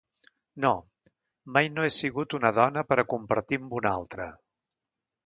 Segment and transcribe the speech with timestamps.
[0.63, 0.69] No,
[1.57, 4.27] mai no he sigut una dona per a compartir amb una altra...